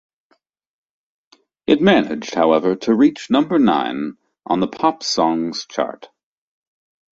It 1.67 1.79
managed, 1.79 2.33
however, 2.33 2.75
to 2.75 2.95
reach 2.95 3.29
number 3.29 3.59
nine 3.59 4.17
on 4.47 4.59
the 4.59 4.67
Pop 4.67 5.03
Songs 5.03 5.67
chart. 5.69 6.09